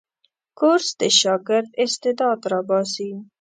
[0.59, 3.11] کورس د شاګرد استعداد راباسي.